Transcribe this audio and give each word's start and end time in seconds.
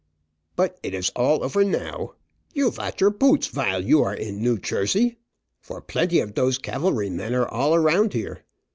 But 0.55 0.79
it 0.81 0.95
is 0.95 1.11
all 1.15 1.43
ofer 1.43 1.63
now. 1.63 2.15
You 2.55 2.71
vatch 2.71 3.01
your 3.01 3.11
poots 3.11 3.45
vile 3.45 3.83
you 3.85 4.01
are 4.01 4.15
in 4.15 4.41
New 4.41 4.57
Chersey, 4.57 5.19
for 5.59 5.79
plenty 5.79 6.19
of 6.21 6.33
dose 6.33 6.57
cavalry 6.57 7.11
men 7.11 7.35
are 7.35 7.47
all 7.47 7.75
around 7.75 8.13
here. 8.13 8.43